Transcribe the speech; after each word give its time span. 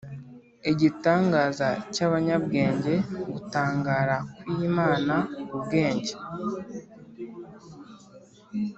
igitangaza 0.71 1.69
cyabanyabwenge, 1.93 2.93
gutangara 3.33 4.15
kwimana 4.39 5.15
ubwenge 5.55 6.13